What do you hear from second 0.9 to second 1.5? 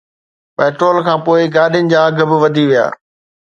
کانپوءِ